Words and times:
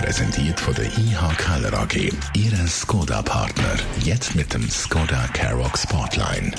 Präsentiert 0.00 0.60
von 0.60 0.74
der 0.74 0.84
IH 0.84 1.34
Keller 1.38 1.72
AG. 1.74 1.96
Ihre 2.34 2.68
Skoda-Partner. 2.68 3.76
Jetzt 4.04 4.36
mit 4.36 4.54
dem 4.54 4.70
Skoda 4.70 5.26
Karoq 5.32 5.76
Spotline. 5.76 6.52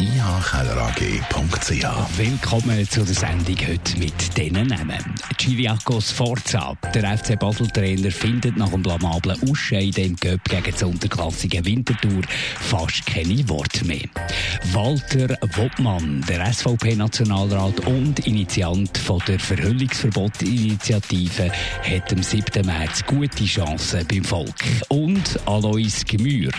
ihkellerag.ch 0.00 2.18
Willkommen 2.18 2.88
zu 2.88 3.04
der 3.04 3.14
Sendung 3.14 3.56
heute 3.68 3.96
mit 3.98 4.36
diesen 4.36 4.66
Namen. 4.66 5.14
Chiriakos 5.38 6.10
Forza, 6.10 6.76
der 6.92 7.16
FC 7.16 7.38
Basel-Trainer, 7.38 8.10
findet 8.10 8.56
nach 8.56 8.70
dem 8.70 8.82
blamablen 8.82 9.38
Ausscheiden 9.48 10.04
im 10.04 10.16
Göpp 10.16 10.42
gegen 10.48 10.72
das 10.72 10.82
unterklassige 10.82 11.64
Winterthur 11.64 12.22
fast 12.58 13.06
keine 13.06 13.48
Worte 13.48 13.84
mehr. 13.84 14.08
Walter 14.72 15.36
Woppmann, 15.54 16.24
der 16.28 16.44
SVP-Nationalrat 16.52 17.86
und 17.86 18.26
Initiant 18.26 18.98
von 18.98 19.22
der 19.28 19.38
Verhüllungsverbot-Initiative, 19.38 21.52
hat 21.82 22.12
am 22.12 22.22
7. 22.22 22.66
März 22.66 22.79
gute 23.06 23.44
Chancen 23.44 24.06
beim 24.06 24.24
Volk. 24.24 24.64
Und 24.88 25.38
Alois 25.46 26.04
Gemür, 26.06 26.50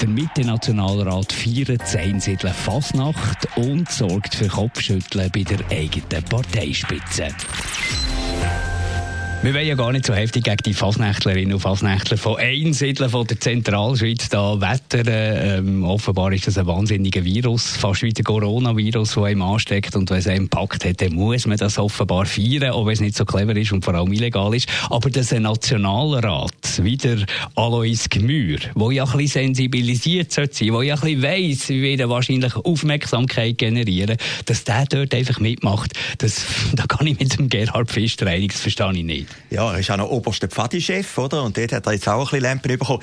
der 0.00 0.08
Mitte-Nationalrat, 0.08 1.32
feiert 1.32 1.80
das 1.80 1.96
Einsiedeln 1.96 2.52
Fasnacht 2.52 3.48
und 3.56 3.90
sorgt 3.90 4.34
für 4.34 4.48
Kopfschütteln 4.48 5.30
bei 5.30 5.42
der 5.42 5.58
eigenen 5.70 6.24
Parteispitze. 6.24 7.28
Wir 9.40 9.54
wollen 9.54 9.68
ja 9.68 9.76
gar 9.76 9.92
nicht 9.92 10.04
so 10.04 10.14
heftig 10.14 10.42
gegen 10.42 10.56
die 10.64 10.74
Fasnächtlerinnen 10.74 11.54
und 11.54 11.60
Fasnächtler 11.60 12.18
von 12.18 12.38
Einsiedeln 12.38 13.08
von 13.08 13.24
der 13.24 13.38
Zentralschweiz 13.38 14.28
da 14.28 14.60
wettern. 14.60 15.06
Ähm, 15.08 15.84
offenbar 15.84 16.32
ist 16.32 16.48
das 16.48 16.58
ein 16.58 16.66
wahnsinniger 16.66 17.24
Virus, 17.24 17.76
fast 17.76 18.02
wie 18.02 18.12
der 18.12 18.24
Coronavirus, 18.24 19.14
der 19.14 19.22
einem 19.22 19.42
ansteckt. 19.42 19.94
Und 19.94 20.10
wenn 20.10 20.18
es 20.18 20.26
einen 20.26 20.48
packt 20.48 20.84
hat, 20.84 21.00
dann 21.00 21.14
muss 21.14 21.46
man 21.46 21.56
das 21.56 21.78
offenbar 21.78 22.26
feiern, 22.26 22.72
auch 22.72 22.84
wenn 22.84 22.94
es 22.94 23.00
nicht 23.00 23.16
so 23.16 23.24
clever 23.24 23.54
ist 23.54 23.70
und 23.70 23.84
vor 23.84 23.94
allem 23.94 24.12
illegal 24.12 24.52
ist. 24.56 24.68
Aber 24.90 25.08
dass 25.08 25.32
ein 25.32 25.42
Nationalrat, 25.42 26.82
wie 26.82 26.96
der 26.96 27.24
Alois 27.54 28.08
Gmür, 28.10 28.58
der 28.74 28.90
ja 28.90 29.04
ein 29.04 29.12
bisschen 29.12 29.54
sensibilisiert 29.54 30.32
sollte 30.32 30.56
sein, 30.56 30.72
der 30.72 30.82
ja 30.82 30.94
ein 30.96 31.00
bisschen 31.00 31.22
weiss, 31.22 31.68
wie 31.68 31.82
wir 31.82 32.08
wahrscheinlich 32.08 32.56
Aufmerksamkeit 32.56 33.56
generieren, 33.56 34.16
dass 34.46 34.64
der 34.64 34.84
dort 34.86 35.14
einfach 35.14 35.38
mitmacht, 35.38 35.92
das, 36.18 36.44
da 36.72 36.86
kann 36.86 37.06
ich 37.06 37.20
mit 37.20 37.38
dem 37.38 37.48
Gerhard 37.48 37.88
Pfister 37.88 38.26
einig, 38.26 38.50
das 38.50 38.62
verstehe 38.62 38.92
ich 38.94 39.04
nicht. 39.04 39.28
Ja, 39.50 39.72
er 39.72 39.78
ist 39.78 39.90
auch 39.90 39.96
noch 39.96 40.10
oberster 40.10 40.48
Pfadi-Chef, 40.48 41.16
oder? 41.18 41.42
Und 41.42 41.56
dort 41.56 41.72
hat 41.72 41.86
er 41.86 41.92
jetzt 41.92 42.08
auch 42.08 42.18
ein 42.18 42.24
bisschen 42.24 42.40
Lampen 42.40 42.78
bekommen. 42.78 43.02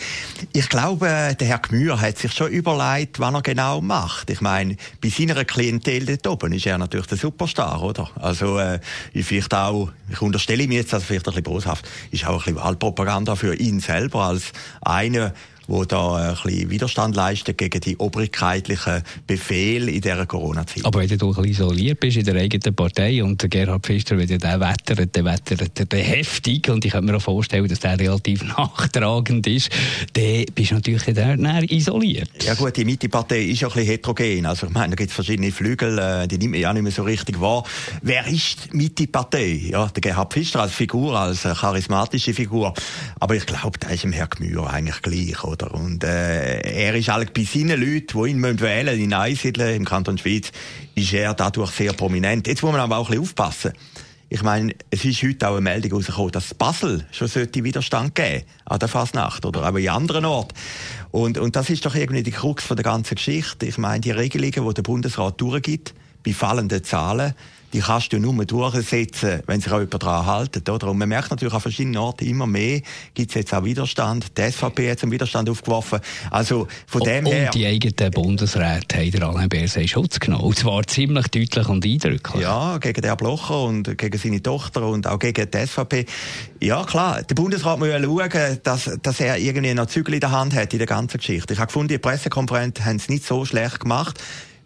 Ich 0.53 0.69
glaube, 0.69 1.35
der 1.39 1.47
Herr 1.47 1.59
Gmür 1.59 1.99
hat 1.99 2.17
sich 2.17 2.33
schon 2.33 2.51
überlegt, 2.51 3.19
was 3.19 3.33
er 3.33 3.41
genau 3.41 3.81
macht. 3.81 4.29
Ich 4.29 4.41
meine, 4.41 4.77
bei 5.01 5.09
seiner 5.09 5.43
Klientel 5.43 6.05
dort 6.05 6.27
oben 6.27 6.53
ist 6.53 6.65
er 6.65 6.77
natürlich 6.77 7.07
der 7.07 7.17
Superstar, 7.17 7.81
oder? 7.81 8.09
Also, 8.15 8.59
äh, 8.59 8.79
vielleicht 9.13 9.53
auch, 9.53 9.91
ich 10.09 10.21
unterstelle 10.21 10.67
mir 10.67 10.79
jetzt, 10.79 10.93
also 10.93 11.05
vielleicht 11.05 11.27
ein 11.27 11.31
bisschen 11.31 11.43
boshaft, 11.43 11.89
ist 12.11 12.25
auch 12.25 12.33
ein 12.33 12.37
bisschen 12.37 12.55
Wahlpropaganda 12.57 13.35
für 13.35 13.55
ihn 13.55 13.79
selber 13.79 14.25
als 14.25 14.51
einer, 14.81 15.33
wo 15.67 15.85
da 15.85 16.15
ein 16.15 16.37
bisschen 16.43 16.69
Widerstand 16.69 17.15
leistet 17.15 17.57
gegen 17.57 17.79
die 17.81 17.97
obrigkeitlichen 17.97 19.03
Befehle 19.27 19.91
in 19.91 20.01
dieser 20.01 20.25
Corona-Zeit. 20.25 20.85
Aber 20.85 20.99
wenn 20.99 21.17
du 21.17 21.27
ein 21.27 21.35
bisschen 21.35 21.45
isoliert 21.45 21.99
bist 21.99 22.17
in 22.17 22.25
der 22.25 22.35
eigenen 22.35 22.75
Partei 22.75 23.23
und 23.23 23.41
der 23.41 23.49
Gerhard 23.49 23.85
Pfister, 23.85 24.17
wenn 24.17 24.27
der 24.27 24.59
wettert, 24.59 25.15
dann 25.15 25.25
wettert 25.25 25.91
der 25.91 26.03
heftig 26.03 26.69
und 26.69 26.85
ich 26.85 26.91
könnte 26.91 27.11
mir 27.11 27.17
auch 27.17 27.21
vorstellen, 27.21 27.67
dass 27.67 27.79
der 27.79 27.99
relativ 27.99 28.43
nachtragend 28.57 29.47
ist, 29.47 29.69
dann 30.13 30.45
bist 30.53 30.71
du 30.71 30.75
natürlich 30.75 31.03
dann 31.03 31.45
isoliert. 31.65 32.29
Ja 32.43 32.53
gut, 32.53 32.75
die 32.77 32.85
Mitte-Partei 32.85 33.43
ist 33.43 33.61
ja 33.61 33.67
ein 33.67 33.73
bisschen 33.73 33.89
heterogen. 33.89 34.45
Also 34.45 34.67
ich 34.67 34.73
meine, 34.73 34.89
da 34.89 34.95
gibt 34.95 35.09
es 35.09 35.15
verschiedene 35.15 35.51
Flügel, 35.51 35.97
äh, 35.97 36.27
die 36.27 36.37
nimmt 36.37 36.51
man 36.51 36.61
ja 36.61 36.73
nicht 36.73 36.83
mehr 36.83 36.91
so 36.91 37.03
richtig 37.03 37.39
wahr. 37.39 37.63
Wer 38.01 38.27
ist 38.27 38.71
die 38.71 38.77
Mitte-Partei? 38.77 39.61
Ja, 39.69 39.87
der 39.87 40.01
Gerhard 40.01 40.33
Pfister 40.33 40.61
als 40.61 40.73
Figur, 40.73 41.17
als 41.17 41.43
charismatische 41.43 42.33
Figur. 42.33 42.73
Aber 43.19 43.35
ich 43.35 43.45
glaube, 43.45 43.79
da 43.79 43.89
ist 43.89 44.03
dem 44.03 44.11
Herr 44.11 44.27
Gmür 44.27 44.69
eigentlich 44.69 45.01
gleich, 45.01 45.43
oder? 45.43 45.54
Oder? 45.55 45.73
Und 45.73 46.03
äh, 46.03 46.59
er 46.59 46.95
ist 46.95 47.09
halt 47.09 47.33
bei 47.33 47.43
seinen 47.43 47.79
Leuten, 47.79 48.23
die 48.23 48.29
ihn 48.29 48.59
wählen 48.59 48.85
müssen, 48.85 49.03
in 49.03 49.13
Einsiedeln 49.13 49.75
im 49.75 49.85
Kanton 49.85 50.17
Schweiz, 50.17 50.51
ist 50.95 51.13
er 51.13 51.33
dadurch 51.33 51.71
sehr 51.71 51.93
prominent. 51.93 52.47
Jetzt 52.47 52.63
muss 52.63 52.71
man 52.71 52.81
aber 52.81 52.97
auch 52.97 53.09
ein 53.09 53.11
bisschen 53.11 53.23
aufpassen. 53.23 53.73
Ich 54.27 54.41
meine, 54.41 54.73
es 54.89 55.05
ist 55.05 55.21
heute 55.23 55.47
auch 55.47 55.53
eine 55.53 55.61
Meldung 55.61 55.93
rausgekommen, 55.93 56.31
dass 56.31 56.53
Basel 56.53 57.05
schon 57.11 57.27
sollte 57.27 57.63
Widerstand 57.63 58.15
geben 58.15 58.43
an 58.65 58.79
der 58.79 58.87
Fasnacht 58.87 59.45
oder 59.45 59.69
auch 59.69 59.75
in 59.75 59.87
anderen 59.87 60.25
Orten. 60.25 60.55
Und, 61.11 61.37
und 61.37 61.55
das 61.55 61.69
ist 61.69 61.85
doch 61.85 61.95
irgendwie 61.95 62.23
die 62.23 62.31
Krux 62.31 62.63
von 62.63 62.75
der 62.75 62.83
ganzen 62.83 63.15
Geschichte. 63.15 63.67
Ich 63.67 63.77
meine, 63.77 64.01
die 64.01 64.11
Regelungen, 64.11 64.67
die 64.67 64.73
der 64.73 64.81
Bundesrat 64.81 65.39
durchgibt, 65.39 65.93
bei 66.25 66.33
fallenden 66.33 66.83
Zahlen, 66.83 67.35
die 67.75 67.81
kannst 67.81 68.13
du 68.13 68.19
nur 68.19 68.45
durchsetzen, 68.45 69.41
wenn 69.47 69.59
sich 69.59 69.69
auch 69.69 69.79
jemand 69.79 70.01
daran 70.01 70.25
hält. 70.25 70.69
Oder? 70.69 70.87
Und 70.87 70.97
man 70.97 71.09
merkt 71.09 71.29
natürlich 71.29 71.53
an 71.53 71.59
verschiedenen 71.59 71.97
Orten 71.97 72.25
immer 72.25 72.47
mehr, 72.47 72.79
gibt 73.13 73.31
es 73.31 73.35
jetzt 73.35 73.53
auch 73.53 73.65
Widerstand. 73.65 74.37
Die 74.37 74.49
SVP 74.49 74.91
hat 74.91 74.99
zum 74.99 75.11
Widerstand 75.11 75.49
aufgeworfen. 75.49 75.99
Also 76.31 76.69
von 76.87 77.01
und, 77.01 77.07
dem 77.07 77.25
her... 77.25 77.47
Und 77.47 77.55
die 77.55 77.65
eigenen 77.65 78.11
Bundesräte 78.11 78.95
haben 78.97 79.11
der 79.11 79.23
Alain 79.23 79.49
Berset 79.49 79.89
Schutz 79.89 80.21
genommen. 80.21 80.45
Und 80.45 80.57
zwar 80.57 80.87
ziemlich 80.87 81.27
deutlich 81.27 81.67
und 81.67 81.85
eindrücklich. 81.85 82.43
Ja, 82.43 82.77
gegen 82.77 83.01
den 83.01 83.17
Blocher 83.17 83.63
und 83.63 83.97
gegen 83.97 84.17
seine 84.17 84.41
Tochter 84.41 84.87
und 84.87 85.05
auch 85.05 85.19
gegen 85.19 85.51
die 85.51 85.67
SVP. 85.67 86.05
Ja, 86.61 86.85
klar, 86.85 87.23
der 87.23 87.35
Bundesrat 87.35 87.77
muss 87.77 87.89
ja 87.89 88.01
schauen, 88.01 88.59
dass, 88.63 88.89
dass 89.01 89.19
er 89.19 89.37
irgendwie 89.37 89.73
noch 89.73 89.87
Zügel 89.87 90.13
in 90.13 90.21
der 90.21 90.31
Hand 90.31 90.55
hat 90.55 90.71
in 90.71 90.79
der 90.79 90.87
ganzen 90.87 91.17
Geschichte. 91.17 91.51
Ich 91.51 91.59
habe 91.59 91.67
gefunden, 91.67 91.89
die 91.89 91.97
Pressekonferenz 91.97 92.79
haben 92.79 92.95
es 92.95 93.09
nicht 93.09 93.25
so 93.25 93.43
schlecht 93.43 93.81
gemacht 93.81 94.17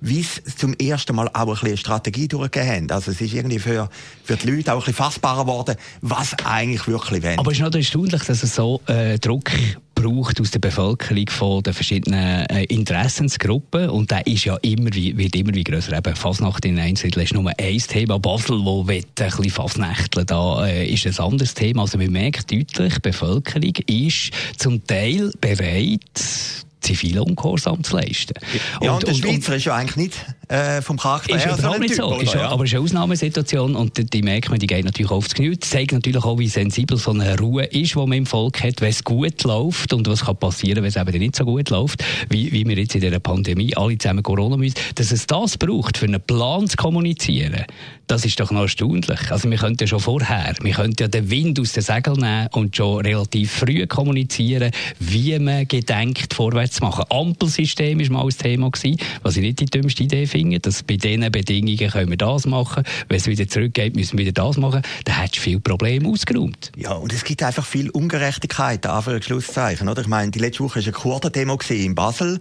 wie 0.02 0.22
es 0.22 0.42
zum 0.56 0.74
ersten 0.76 1.16
Mal 1.16 1.28
auch 1.30 1.40
ein 1.40 1.48
bisschen 1.48 1.68
eine 1.70 1.78
Strategie 1.78 2.28
durchgegeben 2.28 2.76
haben. 2.76 2.92
Also 2.92 3.12
es 3.12 3.22
ist 3.22 3.34
irgendwie 3.34 3.60
für, 3.60 3.90
für 4.24 4.36
die 4.38 4.50
Leute 4.50 4.74
auch 4.74 4.78
ein 4.78 4.80
bisschen 4.80 4.94
fassbarer 4.96 5.44
geworden, 5.44 5.76
was 6.02 6.36
eigentlich 6.46 6.88
wirklich 6.88 7.24
wollen. 7.24 7.40
Aber 7.40 7.52
es 7.52 7.58
ist 7.58 7.64
noch 7.64 7.74
erstaunlich, 7.74 8.24
dass 8.24 8.44
es 8.44 8.56
so 8.56 8.82
äh, 8.88 9.20
Druck 9.20 9.52
braucht 10.02 10.40
aus 10.40 10.52
der 10.52 10.59
Bevölkerung 10.59 11.28
von 11.30 11.64
den 11.64 11.74
verschiedenen 11.74 12.46
äh, 12.46 12.64
Interessensgruppen 12.66 13.90
und 13.90 14.09
der 14.12 14.26
ist 14.28 14.46
ja 14.46 14.56
immer 14.62 14.94
wie, 14.94 15.18
wird 15.18 15.36
immer 15.36 15.54
wie 15.54 15.64
grösser. 15.64 15.98
Eben 15.98 16.16
Fasnacht 16.16 16.64
in 16.64 16.80
Einsiedeln 16.80 17.26
ist 17.26 17.34
nur 17.34 17.52
ein 17.58 17.78
Thema. 17.80 18.18
Basel, 18.18 18.64
wo 18.64 18.88
will 18.88 19.04
ein 19.04 19.26
bisschen 19.28 19.50
Fasnächteln, 19.50 20.26
da 20.26 20.66
äh, 20.66 20.90
ist 20.90 21.06
ein 21.06 21.20
anderes 21.20 21.54
Thema. 21.54 21.82
Also 21.82 21.98
man 21.98 22.12
merkt 22.12 22.50
deutlich, 22.50 22.94
die 22.94 23.00
Bevölkerung 23.02 23.74
ist 23.88 24.32
zum 24.58 24.86
Teil 24.88 25.32
bereit, 25.42 26.00
zivilen 26.81 27.22
Ungehorsam 27.22 27.84
zu 27.84 27.97
leisten. 27.97 28.34
Ja, 28.81 28.91
und, 28.91 29.03
und 29.03 29.07
der 29.07 29.13
Schweizer 29.13 29.51
und, 29.51 29.57
ist 29.57 29.66
ja 29.66 29.75
eigentlich 29.75 29.95
nicht 29.97 30.25
äh, 30.50 30.82
vom 30.82 30.98
Charakter 30.98 31.36
ist 31.36 31.46
her 31.46 31.58
so 31.58 31.78
nicht 31.78 31.96
so. 31.96 32.12
Typ, 32.12 32.24
ist 32.24 32.36
aber 32.36 32.64
es 32.64 32.72
ist 32.72 32.76
eine 32.76 32.84
Ausnahmesituation 32.84 33.76
und 33.76 33.98
die, 33.98 34.06
die 34.06 34.24
merkt 34.24 34.50
man, 34.50 34.58
die 34.58 34.66
geht 34.66 34.84
natürlich 34.84 35.12
aufs 35.12 35.36
Gemüt. 35.36 35.64
zeigt 35.64 35.92
natürlich 35.92 36.24
auch, 36.24 36.40
wie 36.40 36.48
sensibel 36.48 36.98
so 36.98 37.12
eine 37.12 37.38
Ruhe 37.38 37.66
ist, 37.66 37.94
die 37.94 38.00
man 38.00 38.14
im 38.14 38.26
Volk 38.26 38.64
hat, 38.64 38.82
wenn 38.82 38.90
es 38.90 39.04
gut 39.04 39.44
läuft 39.44 39.94
und 39.94 40.08
was 40.08 40.26
kann 40.26 40.38
passieren, 40.38 40.78
wenn 40.78 40.90
es 40.90 40.96
eben 40.96 41.20
nicht 41.20 41.36
so 41.36 41.46
gut 41.46 41.70
läuft, 41.70 42.04
wie, 42.30 42.52
wie 42.52 42.68
wir 42.68 42.78
jetzt 42.78 42.96
in 42.96 43.02
dieser 43.02 43.20
Pandemie 43.20 43.76
alle 43.78 43.98
zusammen 43.98 44.24
Corona 44.24 44.58
müssen. 44.58 44.76
Dass 44.96 45.12
es 45.12 45.28
das 45.28 45.56
braucht, 45.58 45.98
für 45.98 46.08
einen 46.08 46.22
Plan 46.22 46.68
zu 46.68 46.78
kommunizieren, 46.78 47.66
das 48.08 48.26
ist 48.26 48.40
doch 48.40 48.50
noch 48.50 48.62
erstaunlich. 48.62 49.32
Also 49.32 49.52
wir 49.52 49.58
könnten 49.58 49.84
ja 49.84 49.88
schon 49.88 50.00
vorher, 50.00 50.56
wir 50.62 50.74
könnten 50.74 51.04
ja 51.04 51.08
den 51.08 51.30
Wind 51.30 51.59
aus 51.59 51.74
den 51.74 51.84
Segeln 51.84 52.18
nehmen 52.18 52.48
und 52.54 52.76
schon 52.76 53.06
relativ 53.06 53.52
früh 53.52 53.86
kommunizieren, 53.86 54.72
wie 55.00 55.38
man 55.38 55.68
gedenkt, 55.68 56.34
vorwärts 56.34 56.78
zu 56.78 56.84
machen. 56.84 57.06
Ampelsystem 57.09 58.00
war 58.00 58.09
mal 58.09 58.24
ein 58.24 58.30
Thema 58.30 58.72
gewesen, 58.72 58.98
was 59.22 59.38
ich 59.38 59.44
nicht 59.44 59.59
die 59.59 59.66
dümmste 59.66 60.04
Idee 60.04 60.26
finde, 60.26 60.39
dass 60.62 60.84
bei 60.84 60.98
diesen 60.98 61.32
Bedingungen 61.32 61.90
können 61.90 62.10
wir 62.10 62.18
das 62.18 62.46
machen, 62.46 62.84
wenn 63.08 63.18
es 63.18 63.28
wieder 63.28 63.48
zurückgeht, 63.48 63.96
müssen 63.96 64.18
wir 64.18 64.26
wieder 64.26 64.44
das 64.44 64.58
machen. 64.58 64.82
Da 65.06 65.14
hättest 65.14 65.38
du 65.38 65.41
viele 65.41 65.59
Probleme 65.59 66.08
ausgeräumt. 66.09 66.72
Ja, 66.76 66.94
und 66.94 67.14
es 67.14 67.24
gibt 67.24 67.44
einfach 67.44 67.66
viel 67.66 67.90
Ungerechtigkeit, 67.90 68.86
Anführungs-. 68.86 69.90
Oder? 69.90 70.02
Ich 70.02 70.08
meine, 70.08 70.32
die 70.32 70.40
letzte 70.40 70.64
Woche 70.64 70.80
war 70.80 70.84
eine 70.84 70.91
Kurden-Demo 70.91 71.59
in 71.70 71.96
Basel. 71.96 72.40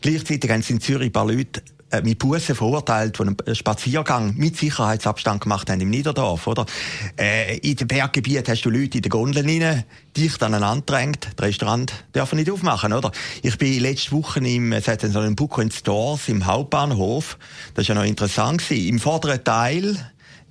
Gleichzeitig 0.00 0.50
haben 0.50 0.62
sie 0.62 0.74
in 0.74 0.80
Zürich 0.80 1.08
ein 1.08 1.12
paar 1.12 1.26
Leute 1.26 1.62
mit 2.02 2.18
Bussen 2.18 2.54
verurteilt, 2.54 3.18
die 3.18 3.22
einen 3.22 3.54
Spaziergang 3.54 4.34
mit 4.36 4.56
Sicherheitsabstand 4.56 5.42
gemacht 5.42 5.68
haben 5.68 5.80
im 5.80 5.90
Niederdorf, 5.90 6.46
oder? 6.46 6.66
Äh, 7.18 7.58
in 7.58 7.76
dem 7.76 7.88
Berggebiet 7.88 8.48
hast 8.48 8.62
du 8.62 8.70
Leute 8.70 8.98
in 8.98 9.02
den 9.02 9.10
Gondeln 9.10 9.46
rein, 9.46 9.84
dicht 10.16 10.42
aneinander 10.42 10.84
drängt. 10.86 11.28
Das 11.36 11.46
Restaurant 11.46 11.92
dürfen 12.14 12.36
nicht 12.38 12.50
aufmachen, 12.50 12.92
oder? 12.92 13.12
Ich 13.42 13.58
bin 13.58 13.80
letzte 13.80 14.12
Woche 14.12 14.40
im, 14.40 14.72
es 14.72 14.88
hat 14.88 15.02
so 15.02 15.18
einen 15.18 15.36
Book 15.36 15.58
in 15.58 15.70
Stores 15.70 16.28
im 16.28 16.46
Hauptbahnhof. 16.46 17.38
Das 17.74 17.82
ist 17.82 17.88
ja 17.88 17.94
noch 17.94 18.04
interessant 18.04 18.62
gewesen. 18.62 18.88
Im 18.88 18.98
vorderen 18.98 19.44
Teil 19.44 19.96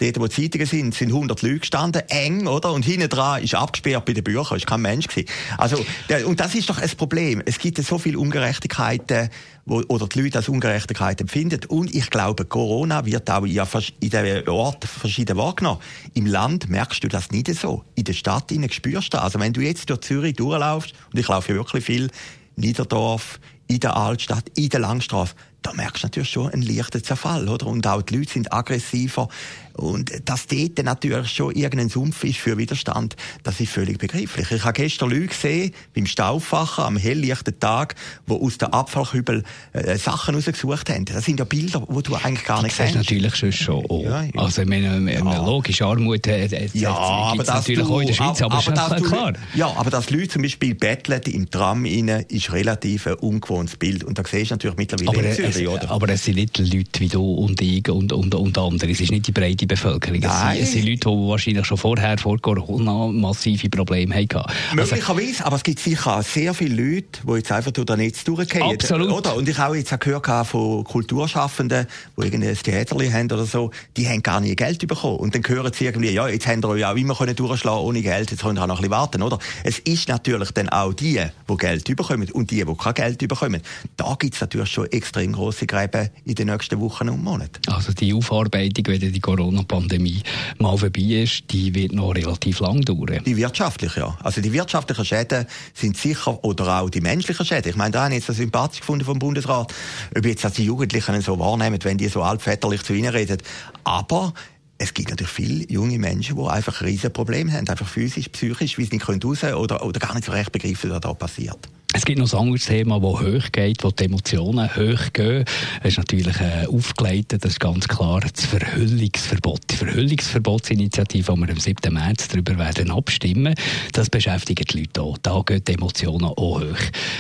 dort 0.01 0.19
wo 0.19 0.27
die 0.27 0.44
Zeitungen 0.44 0.68
sind, 0.68 0.95
sind 0.95 1.09
100 1.09 1.42
Leute 1.42 1.59
gestanden, 1.59 2.01
eng, 2.09 2.48
oder? 2.48 2.74
Und 2.74 2.83
hinten 2.83 3.09
dran 3.09 3.44
ist 3.44 3.53
abgesperrt 3.53 4.06
bei 4.06 4.13
den 4.13 4.24
Büchern, 4.24 4.57
ist 4.57 4.68
kein 4.68 4.81
Mensch 4.81 5.07
gewesen. 5.07 5.30
Also, 5.57 5.77
und 6.25 6.39
das 6.39 6.56
ist 6.56 6.69
doch 6.69 6.80
ein 6.80 6.89
Problem. 6.89 7.42
Es 7.45 7.59
gibt 7.59 7.77
so 7.77 7.98
viele 7.98 8.18
Ungerechtigkeiten, 8.18 9.30
wo, 9.65 9.83
oder 9.88 10.07
die 10.07 10.21
Leute 10.21 10.39
als 10.39 10.50
Ungerechtigkeit 10.50 11.21
empfinden. 11.21 11.62
Und 11.68 11.94
ich 11.94 12.09
glaube, 12.09 12.45
Corona 12.45 13.06
wird 13.06 13.30
auch 13.30 13.44
in, 13.44 14.09
den 14.09 14.50
Orten 14.50 14.88
verschieden 14.88 15.38
wahrgenommen. 15.38 15.80
Im 16.13 16.25
Land 16.25 16.69
merkst 16.69 17.03
du 17.03 17.07
das 17.07 17.31
nicht 17.31 17.53
so. 17.53 17.83
In 17.95 18.06
der 18.06 18.13
Stadt 18.13 18.51
spürst 18.71 19.13
du 19.13 19.18
das. 19.18 19.24
Also 19.24 19.39
wenn 19.39 19.53
du 19.53 19.62
jetzt 19.62 19.89
durch 19.89 20.01
Zürich 20.01 20.36
durchlaufst, 20.36 20.94
und 21.13 21.19
ich 21.19 21.27
laufe 21.27 21.51
ja 21.51 21.57
wirklich 21.57 21.86
viel, 21.86 22.09
Niederdorf, 22.56 23.39
in 23.68 23.80
der 23.80 23.95
Altstadt, 23.95 24.45
in 24.56 24.69
der 24.69 24.81
Langstraße, 24.81 25.33
da 25.62 25.74
merkst 25.74 26.04
du 26.04 26.08
natürlich 26.08 26.30
schon 26.30 26.52
einen 26.52 26.63
leichten 26.63 27.04
Zerfall, 27.04 27.48
oder? 27.48 27.68
Und 27.68 27.86
auch 27.86 28.02
die 28.02 28.18
Leute 28.18 28.31
sind 28.31 28.52
aggressiver. 28.52 29.30
Und 29.74 30.12
dass 30.25 30.48
dort 30.48 30.84
natürlich 30.84 31.31
schon 31.31 31.56
irgendein 31.56 31.90
Sumpf 31.90 32.24
ist 32.24 32.40
für 32.40 32.58
Widerstand, 32.58 33.16
das 33.44 33.60
ist 33.60 33.72
völlig 33.72 34.00
begreiflich. 34.00 34.52
Ich 34.52 34.63
habe 34.63 34.74
gestern 34.74 35.10
Leute 35.10 35.28
gesehen, 35.28 35.72
beim 35.96 36.06
Stauffacher, 36.06 36.86
am 36.86 36.98
helllichten 36.98 37.58
Tag, 37.60 37.96
die 38.28 38.34
aus 38.34 38.58
den 38.58 38.74
Abfallkübel 38.74 39.44
äh, 39.74 39.98
Sachen 39.98 40.36
rausgesucht 40.36 40.90
haben. 40.90 41.06
Das 41.06 41.24
sind 41.25 41.40
ja 41.40 41.46
Bilder, 41.46 41.88
die 41.90 42.04
du 42.04 42.16
eigentlich 42.16 42.44
gar 42.44 42.62
nicht 42.62 42.75
siehst. 42.75 42.90
Das 42.90 42.96
natürlich 42.96 43.36
schon 43.36 43.52
schon 43.52 43.86
auch. 43.86 44.04
Ja, 44.04 44.24
ja. 44.24 44.30
Also, 44.36 44.66
meine, 44.66 45.13
ja. 45.13 45.46
logisch, 45.46 45.81
Armut 45.81 46.28
äh, 46.28 46.46
äh 46.46 46.69
ja, 46.74 46.92
aber 46.92 47.44
das 47.44 47.68
natürlich 47.68 47.88
du, 47.88 47.94
auch 47.94 48.02
in 48.02 48.08
der 48.08 48.13
Schweiz, 48.13 48.42
aber, 48.42 48.58
aber, 48.58 48.78
aber 48.78 48.98
ist 48.98 49.06
klar. 49.06 49.34
Ja, 49.56 49.74
aber 49.75 49.90
dass 49.90 50.10
Leute 50.10 50.30
zum 50.30 50.42
Beispiel 50.42 50.75
betteln 50.75 51.22
im 51.28 51.50
Tram 51.50 51.86
rein, 51.86 52.25
ist 52.28 52.52
relativ 52.52 53.08
ein 53.08 53.16
ungewohntes 53.16 53.78
Bild. 53.78 54.04
Und 54.04 54.18
da 54.18 54.24
siehst 54.30 54.52
du 54.52 54.56
natürlich 54.56 54.78
mittlerweile 54.78 55.10
aber 55.10 55.50
oder? 55.57 55.89
Aber 55.89 56.09
es 56.09 56.25
sind 56.25 56.36
nicht 56.36 56.57
Leute 56.57 57.00
wie 57.00 57.07
du 57.07 57.24
und 57.24 57.62
ich 57.62 57.88
und, 57.89 58.13
und, 58.13 58.36
und 58.36 58.57
andere. 58.57 58.92
Es 58.92 59.00
ist 59.00 59.12
nicht 59.12 59.27
die 59.27 59.31
breite 59.31 59.68
Bevölkerung. 59.68 60.19
Nein. 60.19 60.59
Es 60.62 60.71
sind 60.71 60.86
Leute, 60.86 61.09
die 61.09 61.27
wahrscheinlich 61.27 61.65
schon 61.65 61.77
vorher, 61.77 62.18
vor 62.18 62.39
Corona, 62.39 63.07
massive 63.07 63.69
Probleme 63.69 64.15
hatten. 64.15 64.38
Also, 64.38 64.95
Möglicherweise, 64.95 65.45
aber 65.45 65.56
es 65.57 65.63
gibt 65.63 65.80
sicher 65.80 66.21
sehr 66.24 66.53
viele 66.53 66.75
Leute, 66.75 67.21
die 67.27 67.33
jetzt 67.33 67.51
einfach 67.51 67.71
durch 67.71 67.86
den 67.86 67.98
Netz 67.98 68.24
durchgehen. 68.24 68.63
Absolut. 68.63 69.12
Oder? 69.12 69.36
Und 69.36 69.48
ich 69.48 69.57
habe 69.57 69.77
jetzt 69.77 69.94
auch 69.94 70.00
gehört 70.00 70.48
von 70.48 70.83
Kulturschaffenden, 70.83 71.88
die 72.18 72.25
irgendwie 72.25 72.48
ein 72.48 72.57
Theater 72.57 72.95
haben 72.95 73.31
oder 73.31 73.45
so, 73.45 73.71
die 73.98 74.07
haben 74.07 74.24
gar 74.24 74.39
nie 74.39 74.56
Geld 74.56 74.86
bekommen. 74.88 75.18
Und 75.18 75.36
dann 75.36 75.44
hören 75.45 75.71
sie 75.74 75.86
irgendwie, 75.86 76.12
ja, 76.12 76.27
jetzt 76.27 76.48
haben 76.48 76.63
wir 76.63 76.77
ja 76.77 76.92
auch 76.92 76.95
immer 76.95 77.15
können 77.15 77.36
durchschlagen 77.36 77.80
ohne 77.80 78.01
Geld, 78.01 78.31
jetzt 78.31 78.42
können 78.42 78.56
wir 78.56 78.63
auch 78.63 78.68
noch 78.68 78.77
ein 78.77 78.81
bisschen 78.81 78.92
warten, 78.92 79.21
oder? 79.21 79.39
Es 79.63 79.80
ist 79.80 80.07
natürlich 80.07 80.51
dann 80.51 80.69
auch 80.69 80.94
die, 80.94 81.21
die 81.50 81.57
Geld 81.57 81.95
bekommen 81.95 82.30
und 82.31 82.51
die, 82.51 82.63
die 82.63 82.75
kein 82.75 82.94
Geld 82.94 83.27
bekommen. 83.27 83.62
Da 83.98 84.15
gibt 84.18 84.36
es 84.36 84.42
natürlich 84.42 84.69
schon 84.69 84.92
extrem 84.92 85.33
Gräben 85.50 86.10
in 86.26 86.36
den 86.36 86.48
nächsten 86.48 86.80
Wochen 86.80 87.10
und 87.10 87.24
Monaten. 87.24 87.62
Also 87.68 87.94
die 87.94 88.14
Aufarbeitung, 88.14 88.86
wenn 88.88 89.00
die 89.00 89.20
Corona-Pandemie 89.20 90.22
mal 90.60 90.78
vorbei 90.78 91.24
ist, 91.24 91.44
die 91.52 91.74
wird 91.74 91.94
noch 91.94 92.12
relativ 92.12 92.60
lang 92.60 92.82
dauern. 92.82 93.24
Die 93.26 93.38
wirtschaftliche, 93.38 94.02
ja. 94.02 94.18
Also 94.24 94.42
die 94.42 94.54
wirtschaftlichen 94.54 95.06
Schäden 95.06 95.46
sind 95.74 95.98
sicher, 95.98 96.44
oder 96.44 96.82
auch 96.82 96.90
die 96.90 97.02
menschlichen 97.02 97.46
Schäden. 97.46 97.70
Ich 97.70 97.76
meine, 97.76 97.92
da 97.92 98.04
habe 98.06 98.16
ich 98.16 98.26
jetzt 98.26 98.38
sympathisch 98.38 98.82
gefunden 98.82 99.06
vom 99.06 99.20
Bundesrat, 99.20 99.74
ob 100.16 100.26
jetzt 100.26 100.58
die 100.58 100.66
Jugendlichen 100.66 101.22
so 101.22 101.40
wahrnehmen, 101.40 101.80
wenn 101.84 101.98
die 101.98 102.08
so 102.08 102.22
altväterlich 102.22 102.84
zu 102.84 102.94
ihnen 102.94 103.10
reden. 103.10 103.38
Aber 103.84 104.34
es 104.78 104.94
gibt 104.94 105.10
natürlich 105.10 105.32
viele 105.32 105.72
junge 105.72 106.00
Menschen, 106.00 106.36
die 106.36 106.48
einfach 106.48 106.82
riesige 106.82 107.12
Probleme 107.12 107.52
haben, 107.54 107.68
einfach 107.70 107.88
physisch, 107.88 108.30
psychisch, 108.30 108.78
wie 108.78 108.86
sie 108.86 108.96
nicht 108.96 109.08
raus 109.08 109.40
können 109.40 109.54
oder, 109.56 109.86
oder 109.86 110.00
gar 110.00 110.16
nicht 110.16 110.26
so 110.26 110.32
recht 110.32 110.52
begreifen, 110.52 110.90
was 110.90 111.02
da 111.02 111.14
passiert. 111.14 111.70
Es 112.01 112.06
gibt 112.06 112.18
noch 112.18 112.33
ein 112.33 112.39
anderes 112.39 112.65
Thema, 112.65 113.00
das 113.00 113.21
hoch 113.21 113.51
geht, 113.51 113.83
wo 113.83 113.92
die 113.92 114.06
Emotionen 114.06 114.75
hoch 114.75 115.13
gehen. 115.13 115.45
Es 115.83 115.89
ist 115.89 115.98
natürlich 116.00 116.36
äh, 116.42 116.65
aufgeleitet, 116.65 117.45
das 117.45 117.51
ist 117.51 117.59
ganz 117.59 117.88
klar, 117.88 118.21
das 118.21 118.44
Verhüllungsverbot. 118.44 119.59
Die 119.69 119.75
Verhüllungsverbotsinitiative, 119.75 121.31
die 121.31 121.39
wir 121.39 121.50
am 121.50 121.59
7. 121.59 121.94
März 121.94 122.30
darüber 122.30 122.57
werden 122.57 122.89
abstimmen, 122.89 123.53
das 123.94 124.09
beschäftigt 124.09 124.74
die 124.74 124.80
Leute 124.80 125.00
auch. 125.03 125.19
Da 125.19 125.44
gehen 125.45 125.63
die 125.63 125.74
Emotionen 125.74 126.25
auch 126.25 126.38
hoch. 126.38 126.80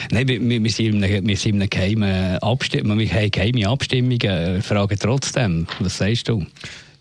Nein, 0.09 0.27
wir, 0.27 0.41
wir, 0.41 0.71
sind 0.71 0.95
in 0.95 1.03
einem, 1.03 1.27
wir 1.27 1.67
geheimen 1.67 2.39
Abstimmung, 2.39 2.97
wir 2.97 3.13
haben 3.13 3.29
geheime 3.29 3.67
Abstimmungen, 3.67 4.63
fragen 4.63 4.97
trotzdem, 4.99 5.67
was 5.79 5.99
sagst 5.99 6.27
du? 6.27 6.43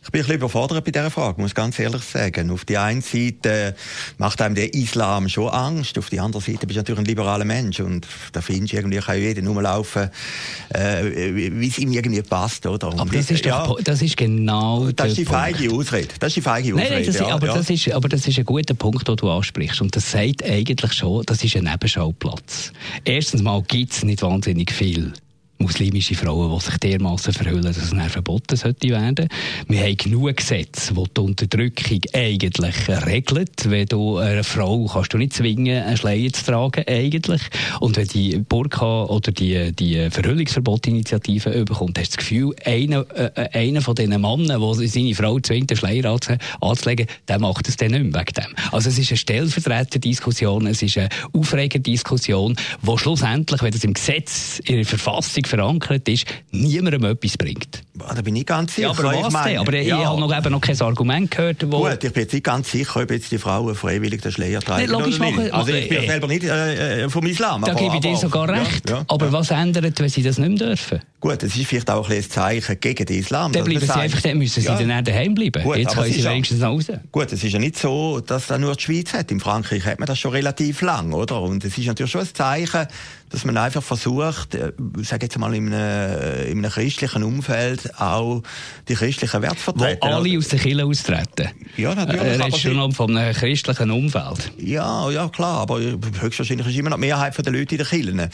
Ich 0.03 0.11
bin 0.11 0.21
ein 0.21 0.23
bisschen 0.23 0.37
überfordert 0.37 0.83
bei 0.83 0.91
dieser 0.91 1.11
Frage, 1.11 1.43
muss 1.43 1.55
ganz 1.55 1.79
ehrlich 1.79 2.03
sagen. 2.03 2.51
Auf 2.51 2.65
die 2.65 2.79
einen 2.79 3.03
Seite 3.03 3.77
macht 4.17 4.41
einem 4.41 4.55
der 4.55 4.73
Islam 4.73 5.29
schon 5.29 5.51
Angst, 5.51 5.99
auf 5.99 6.09
die 6.09 6.21
andere 6.21 6.41
Seite 6.41 6.67
bist 6.67 6.77
du 6.77 6.81
natürlich 6.81 7.01
ein 7.01 7.05
liberaler 7.05 7.45
Mensch 7.45 7.81
und 7.81 8.07
da 8.33 8.41
findest 8.41 8.73
du 8.73 8.77
irgendwie, 8.79 8.99
kann 8.99 9.19
jeder 9.19 9.43
nur 9.43 9.61
laufen, 9.61 10.09
äh, 10.71 11.35
wie 11.53 11.69
es 11.69 11.79
ihm 11.79 11.93
irgendwie 11.93 12.23
passt, 12.23 12.65
oder? 12.67 12.89
Und 12.89 13.01
aber 13.01 13.13
das 13.13 13.31
ist, 13.31 13.45
ja, 13.45 13.67
doch, 13.67 13.79
das 13.83 14.01
ist 14.01 14.17
genau 14.17 14.91
Das 14.91 15.09
ist 15.09 15.19
die 15.19 15.25
feige 15.27 15.71
Ausrede. 15.71 16.09
Das 16.19 16.29
ist 16.29 16.37
die 16.37 16.41
feige 16.41 16.75
Ausrede. 16.75 16.95
Nein, 16.95 17.05
das 17.05 17.19
ja, 17.19 17.29
aber, 17.29 17.47
ja. 17.49 17.55
Das 17.55 17.69
ist, 17.69 17.93
aber 17.93 18.09
das 18.09 18.27
ist 18.27 18.39
ein 18.39 18.45
guter 18.47 18.75
Punkt, 18.75 19.07
den 19.07 19.17
du 19.17 19.31
ansprichst. 19.31 19.83
Und 19.83 19.95
das 19.95 20.11
sagt 20.11 20.43
eigentlich 20.43 20.95
schon, 20.95 21.25
das 21.27 21.45
ist 21.45 21.57
ein 21.57 21.65
Nebenschauplatz. 21.65 22.73
Erstens 23.05 23.43
mal 23.43 23.63
gibt 23.69 23.93
es 23.93 24.03
nicht 24.03 24.23
wahnsinnig 24.23 24.73
viel 24.73 25.13
muslimische 25.61 26.15
Frauen, 26.15 26.51
die 26.57 26.65
sich 26.65 26.77
dermaßen 26.79 27.33
verhüllen, 27.33 27.63
dass 27.63 27.77
es 27.77 27.91
dann 27.91 28.09
verboten 28.09 28.57
sollte 28.57 28.89
werden. 28.89 29.29
Wir 29.69 29.83
haben 29.83 29.97
genug 29.97 30.37
Gesetze, 30.37 30.95
die 30.95 31.05
die 31.17 31.21
Unterdrückung 31.21 32.01
eigentlich 32.15 32.89
regeln. 33.07 33.47
Wenn 33.65 33.87
du 33.87 34.17
eine 34.17 34.43
Frau 34.43 34.87
kannst 34.87 35.13
du 35.13 35.19
nicht 35.19 35.35
zwingen, 35.35 35.83
einen 35.83 35.97
Schleier 35.97 36.33
zu 36.33 36.45
tragen, 36.45 36.85
eigentlich. 36.89 37.43
Und 37.81 37.97
wenn 37.97 38.09
die 38.09 38.39
Burka 38.39 39.05
oder 39.05 39.33
die, 39.33 39.73
die 39.73 40.11
Verhüllungsverbotinitiative 40.11 41.51
überkommt, 41.51 41.99
hast 41.99 42.13
du 42.13 42.17
das 42.17 42.27
Gefühl, 42.27 42.55
einer, 42.65 43.05
äh, 43.15 43.59
einer 43.59 43.83
von 43.83 43.95
diesen 43.95 44.21
Männern, 44.21 44.61
der 44.61 44.89
seine 44.89 45.15
Frau 45.15 45.39
zwingt, 45.41 45.71
einen 45.71 45.77
Schleier 45.77 46.17
anzulegen, 46.61 47.07
der 47.29 47.39
macht 47.39 47.69
es 47.69 47.77
dann 47.77 47.91
nicht 47.91 48.05
mehr 48.05 48.21
wegen 48.21 48.35
dem. 48.35 48.55
Also 48.73 48.89
es 48.89 48.99
ist 48.99 49.11
eine 49.11 49.19
Stellvertreterdiskussion, 49.19 50.67
es 50.67 50.83
ist 50.83 50.97
eine 50.97 51.09
Aufregerdiskussion, 51.33 52.57
die 52.83 52.99
schlussendlich, 52.99 53.63
wenn 53.63 53.73
das 53.73 53.85
im 53.85 53.95
Gesetz, 53.95 54.61
in 54.65 54.77
der 54.77 54.87
Verfassung 54.87 55.45
verankert 55.51 56.09
ist, 56.09 56.25
niemandem 56.51 57.05
etwas 57.05 57.37
bringt. 57.37 57.83
Da 57.95 58.23
bin 58.23 58.37
ich 58.37 58.47
ganz 58.47 58.75
sicher. 58.75 58.89
Ja, 58.89 58.91
aber 58.91 59.05
was 59.05 59.27
ich 59.27 59.33
meine, 59.33 59.61
Aber 59.61 59.77
ja. 59.77 59.99
ich 59.99 60.05
habe 60.05 60.21
noch, 60.21 60.37
eben 60.37 60.53
noch 60.53 60.61
kein 60.61 60.81
Argument 60.81 61.31
gehört, 61.31 61.71
wo... 61.71 61.83
Gut, 61.83 62.03
ich 62.03 62.13
bin 62.13 62.23
jetzt 62.23 62.33
nicht 62.33 62.45
ganz 62.45 62.71
sicher, 62.71 63.01
ob 63.01 63.11
jetzt 63.11 63.31
die 63.31 63.39
Frauen 63.39 63.75
freiwillig 63.75 64.23
den 64.23 64.33
Schleier 64.33 64.61
tragen 64.61 64.87
nee, 64.87 64.91
logisch 64.91 65.19
nicht. 65.19 65.53
Also 65.53 65.73
ich 65.73 65.89
bin 65.89 65.99
äh, 65.99 66.07
selber 66.07 66.27
nicht 66.27 66.45
äh, 66.45 67.09
vom 67.11 67.27
Islam. 67.27 67.63
Da 67.63 67.73
aber, 67.73 67.81
gebe 67.81 67.97
ich 67.97 68.01
dir 68.01 68.17
sogar 68.17 68.49
recht. 68.49 68.89
Ja, 68.89 68.97
ja, 68.97 69.05
aber 69.09 69.33
was 69.33 69.51
ändert, 69.51 70.01
wenn 70.01 70.09
sie 70.09 70.23
das 70.23 70.39
nicht 70.39 70.49
mehr 70.49 70.69
dürfen? 70.69 71.01
Gut, 71.21 71.43
es 71.43 71.55
ist 71.55 71.67
vielleicht 71.67 71.91
auch 71.91 72.09
ein, 72.09 72.23
Zeichen 72.23 72.81
gegen 72.81 73.05
den 73.05 73.19
Islam. 73.19 73.53
Dann 73.53 73.65
bleiben 73.65 73.85
sie 73.85 73.93
einfach, 73.93 74.23
dann 74.23 74.39
müssen 74.39 74.63
sie 74.63 74.67
dann 74.67 75.05
daheim 75.05 75.35
bleiben. 75.35 75.63
Gut, 75.63 75.77
Jetzt 75.77 75.95
können 75.95 76.13
sie 76.13 76.25
wenigstens 76.25 76.61
nach 76.61 76.69
Hause. 76.69 77.01
Gut, 77.13 77.33
es 77.33 77.45
ist 77.45 77.53
ja 77.53 77.59
nicht 77.59 77.79
so, 77.79 78.21
dass 78.21 78.47
das 78.47 78.59
nur 78.59 78.75
die 78.75 78.83
Schweiz 78.83 79.13
hat. 79.13 79.31
In 79.31 79.41
Frankreich 79.41 79.85
hat 79.85 79.99
man 79.99 80.07
das 80.07 80.19
schon 80.19 80.33
relativ 80.33 80.81
lang, 80.81 81.13
oder? 81.13 81.43
Und 81.43 81.65
es 81.65 81.77
ist 81.77 81.87
natürlich 81.87 82.13
schon 82.13 82.23
ein 82.23 82.35
Zeichen, 82.35 82.87
dass 83.31 83.45
man 83.45 83.57
einfach 83.57 83.83
versucht, 83.83 84.55
ich 84.55 84.61
äh, 84.61 85.05
sage 85.05 85.27
jetzt 85.27 85.39
mal 85.39 85.55
in 85.55 85.73
einem, 85.73 86.47
in 86.49 86.59
einem 86.59 86.71
christlichen 86.71 87.23
Umfeld 87.23 87.99
auch 87.99 88.43
die 88.89 88.95
christlichen 88.95 89.41
Werte 89.41 89.57
vertreten. 89.57 90.01
Wo 90.03 90.07
alle 90.07 90.37
aus 90.37 90.49
der 90.49 90.59
Kirche 90.59 90.85
austreten. 90.85 91.49
Ja, 91.77 91.95
natürlich. 91.95 92.23
Äh, 92.23 92.43
redest 92.43 92.65
du 92.65 92.73
noch 92.73 92.93
von 92.93 93.17
einem 93.17 93.33
christlichen 93.33 93.91
Umfeld? 93.93 94.53
Ja, 94.59 95.09
ja, 95.11 95.29
klar. 95.29 95.61
Aber 95.61 95.81
höchstwahrscheinlich 95.81 96.67
ist 96.67 96.77
immer 96.77 96.91
noch 96.91 96.97
die 96.97 97.03
Mehrheit 97.03 97.39
der 97.39 97.53
Leute 97.53 97.77
in 97.77 97.79
der 97.79 97.87
Kirche. 97.87 98.29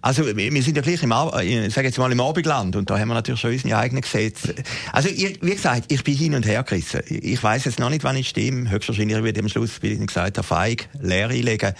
Also, 0.00 0.24
wir 0.24 0.62
sind 0.62 0.76
ja 0.76 0.82
gleich 0.82 1.02
im, 1.02 1.12
ich 1.42 1.74
sage 1.74 1.88
jetzt 1.88 1.98
mal 1.98 2.10
im 2.10 2.20
Abendland 2.20 2.74
und 2.74 2.88
da 2.88 2.98
haben 2.98 3.08
wir 3.08 3.14
natürlich 3.14 3.40
schon 3.40 3.52
unsere 3.52 3.76
eigenen 3.76 4.00
Gesetze. 4.00 4.54
Also, 4.92 5.10
wie 5.10 5.50
gesagt, 5.50 5.92
ich 5.92 6.02
bin 6.02 6.16
hin 6.16 6.34
und 6.34 6.46
her 6.46 6.62
gerissen. 6.62 7.02
Ich 7.06 7.42
weiß 7.42 7.66
jetzt 7.66 7.78
noch 7.78 7.90
nicht, 7.90 8.02
wann 8.02 8.16
ich 8.16 8.30
stimme. 8.30 8.70
Höchstwahrscheinlich 8.70 9.22
werde 9.22 9.38
ich 9.38 9.42
am 9.42 9.48
Schluss, 9.50 9.82
wie 9.82 9.88
ich 9.88 10.06
gesagt 10.06 10.38
habe, 10.38 10.46
feig 10.46 10.88
leer 11.00 11.28
einlegen 11.28 11.74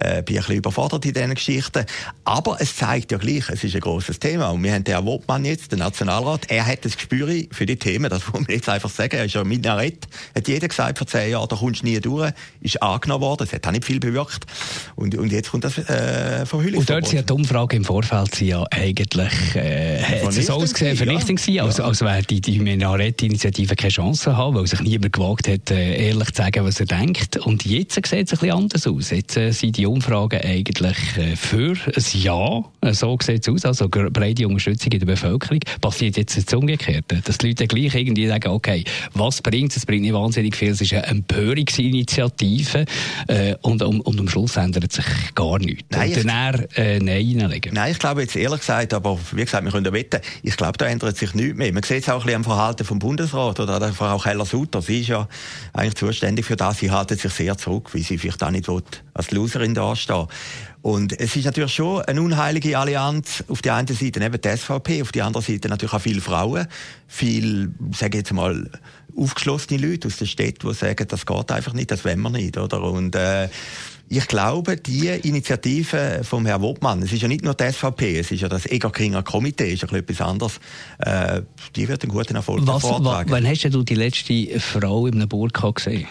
äh, 0.00 0.22
bin 0.22 0.36
ein 0.36 0.40
bisschen 0.40 0.56
überfordert 0.56 1.04
in 1.04 1.12
diesen 1.12 1.34
Geschichten. 1.34 1.84
Aber 2.24 2.56
es 2.60 2.76
zeigt 2.76 3.12
ja 3.12 3.18
gleich, 3.18 3.48
es 3.48 3.64
ist 3.64 3.74
ein 3.74 3.80
grosses 3.80 4.18
Thema. 4.18 4.50
Und 4.50 4.62
wir 4.62 4.72
haben 4.72 4.84
den 4.84 5.04
Wobmann 5.04 5.44
jetzt, 5.44 5.72
den 5.72 5.80
Nationalrat, 5.80 6.46
er 6.48 6.66
hat 6.66 6.84
das 6.84 6.96
Gespür 6.96 7.26
für 7.50 7.66
die 7.66 7.76
Themen, 7.76 8.10
das 8.10 8.26
muss 8.26 8.40
man 8.40 8.46
jetzt 8.48 8.68
einfach 8.68 8.90
sagen. 8.90 9.16
Er 9.16 9.24
ist 9.24 9.34
ja 9.34 9.40
ein 9.40 9.48
Minarett, 9.48 10.06
hat 10.34 10.48
jeder 10.48 10.68
gesagt 10.68 10.98
vor 10.98 11.06
zehn 11.06 11.30
Jahren, 11.30 11.48
da 11.48 11.56
kommst 11.56 11.82
du 11.82 11.86
nie 11.86 12.00
durch, 12.00 12.32
ist 12.60 12.82
angenommen 12.82 13.22
worden, 13.22 13.44
es 13.44 13.52
hat 13.52 13.66
auch 13.66 13.72
nicht 13.72 13.84
viel 13.84 14.00
bewirkt. 14.00 14.46
Und, 14.94 15.14
und 15.16 15.32
jetzt 15.32 15.50
kommt 15.50 15.64
das 15.64 15.78
äh, 15.78 16.46
Verhüllung. 16.46 16.80
Und 16.80 16.90
dort 16.90 17.08
sind 17.08 17.28
die 17.28 17.32
Umfrage 17.32 17.76
im 17.76 17.84
Vorfeld 17.84 18.34
sie 18.34 18.48
ja 18.48 18.64
eigentlich 18.70 19.56
äh, 19.56 20.02
hat 20.02 20.36
es 20.36 20.46
so 20.46 20.54
ausgesehen, 20.54 20.96
vernichtend 20.96 21.44
ja. 21.46 21.64
als, 21.64 21.80
als 21.80 22.00
wäre 22.00 22.22
die, 22.22 22.40
die 22.40 22.58
Minarett-Initiative 22.58 23.74
keine 23.74 23.90
Chance 23.90 24.36
haben, 24.36 24.56
weil 24.56 24.66
sich 24.66 24.80
niemand 24.80 25.12
gewagt 25.12 25.48
hat, 25.48 25.70
äh, 25.70 26.08
ehrlich 26.08 26.32
zu 26.32 26.42
sagen, 26.42 26.64
was 26.64 26.80
er 26.80 26.86
denkt. 26.86 27.36
Und 27.38 27.64
jetzt 27.64 27.94
sieht 27.94 28.06
es 28.06 28.12
ein 28.12 28.24
bisschen 28.26 28.52
anders 28.52 28.86
aus. 28.86 29.10
Jetzt 29.10 29.36
äh, 29.36 29.50
sind 29.52 29.76
die 29.76 29.85
Umfragen 29.86 30.40
eigentlich 30.40 30.96
äh, 31.16 31.36
für 31.36 31.72
ein 31.72 32.04
Ja. 32.12 32.64
So 32.92 33.18
sieht 33.22 33.46
es 33.46 33.48
aus, 33.48 33.64
also 33.64 33.88
breite 33.88 34.46
Unterstützung 34.46 34.92
in 34.92 35.00
der 35.00 35.06
Bevölkerung. 35.06 35.60
Passiert 35.80 36.16
jetzt 36.16 36.36
das 36.36 36.54
Umgekehrte, 36.54 37.20
dass 37.24 37.38
die 37.38 37.48
Leute 37.48 37.66
gleich 37.66 37.94
irgendwie 37.94 38.26
sagen, 38.26 38.48
okay, 38.48 38.84
was 39.14 39.42
bringt 39.42 39.72
es? 39.72 39.78
Es 39.78 39.86
bringt 39.86 40.02
nicht 40.02 40.14
wahnsinnig 40.14 40.56
viel, 40.56 40.70
es 40.70 40.80
ist 40.80 40.92
eine 40.92 41.06
Empörungsinitiative 41.06 42.84
äh, 43.28 43.54
und, 43.62 43.82
und, 43.82 44.00
und 44.00 44.20
am 44.20 44.28
Schluss 44.28 44.56
ändert 44.56 44.92
sich 44.92 45.04
gar 45.34 45.58
nichts. 45.58 45.84
Nein, 45.90 46.14
und 46.14 46.26
dann 46.26 46.66
äh, 46.76 46.98
Nein 46.98 47.26
reinlegen. 47.40 47.74
Nein, 47.74 47.92
ich 47.92 47.98
glaube 47.98 48.22
jetzt 48.22 48.36
ehrlich 48.36 48.60
gesagt, 48.60 48.94
aber 48.94 49.18
wie 49.32 49.44
gesagt, 49.44 49.64
wir 49.64 49.72
können 49.72 49.84
ja 49.84 49.92
wetten, 49.92 50.20
ich 50.42 50.56
glaube, 50.56 50.78
da 50.78 50.86
ändert 50.86 51.16
sich 51.16 51.34
nichts 51.34 51.56
mehr. 51.56 51.72
Man 51.72 51.82
sieht 51.82 52.02
es 52.02 52.08
auch 52.08 52.20
ein 52.20 52.26
bisschen 52.26 52.36
am 52.36 52.44
Verhalten 52.44 52.84
vom 52.84 52.98
Bundesrat 52.98 53.60
oder 53.60 53.78
der 53.78 53.92
Frau 53.92 54.18
Keller-Sutter. 54.18 54.82
Sie 54.82 55.00
ist 55.00 55.08
ja 55.08 55.28
eigentlich 55.72 55.94
zuständig 55.94 56.44
für 56.44 56.56
das. 56.56 56.78
Sie 56.78 56.90
halten 56.90 57.16
sich 57.16 57.32
sehr 57.32 57.56
zurück, 57.56 57.94
wie 57.94 58.02
sie 58.02 58.18
vielleicht 58.18 58.42
auch 58.42 58.50
nicht 58.50 58.68
will, 58.68 58.82
als 59.16 59.30
Loserin 59.30 59.74
dastehen. 59.74 60.26
Und 60.82 61.18
es 61.18 61.34
ist 61.34 61.44
natürlich 61.44 61.74
schon 61.74 62.02
eine 62.02 62.22
unheilige 62.22 62.78
Allianz. 62.78 63.42
Auf 63.48 63.62
der 63.62 63.74
einen 63.74 63.88
Seite 63.88 64.24
eben 64.24 64.40
die 64.40 64.56
SVP, 64.56 65.02
auf 65.02 65.10
der 65.10 65.24
anderen 65.24 65.44
Seite 65.44 65.68
natürlich 65.68 65.94
auch 65.94 66.00
viele 66.00 66.20
Frauen, 66.20 66.66
viele, 67.08 67.72
sage 67.92 68.18
ich 68.18 68.22
jetzt 68.22 68.32
mal, 68.32 68.70
aufgeschlossene 69.16 69.84
Leute 69.84 70.08
aus 70.08 70.18
der 70.18 70.26
Stadt, 70.26 70.62
die 70.62 70.74
sagen, 70.74 71.06
das 71.08 71.26
geht 71.26 71.50
einfach 71.50 71.72
nicht, 71.72 71.90
das 71.90 72.04
wollen 72.04 72.20
wir 72.20 72.30
nicht, 72.30 72.56
oder? 72.58 72.82
Und, 72.82 73.16
äh, 73.16 73.48
ich 74.08 74.28
glaube, 74.28 74.76
die 74.76 75.08
Initiative 75.08 76.20
vom 76.22 76.46
Herrn 76.46 76.62
Wobmann, 76.62 77.02
es 77.02 77.12
ist 77.12 77.22
ja 77.22 77.28
nicht 77.28 77.42
nur 77.42 77.54
die 77.54 77.72
SVP, 77.72 78.18
es 78.18 78.30
ist 78.30 78.40
ja 78.40 78.48
das 78.48 78.66
Egerkringer 78.66 79.22
Komitee, 79.22 79.72
ist 79.72 79.82
ja 79.82 79.92
etwas 79.92 80.20
anderes, 80.20 80.60
äh, 80.98 81.42
die 81.74 81.88
wird 81.88 82.02
einen 82.02 82.12
guten 82.12 82.36
Erfolg 82.36 82.64
Was, 82.66 82.82
vortragen. 82.82 83.30
Wann 83.30 83.46
hast 83.46 83.64
du 83.64 83.82
die 83.82 83.94
letzte 83.94 84.60
Frau 84.60 85.06
in 85.06 85.14
einem 85.14 85.28
Burka 85.28 85.70
gesehen? 85.70 86.06